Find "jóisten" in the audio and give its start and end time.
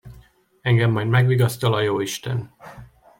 1.81-2.55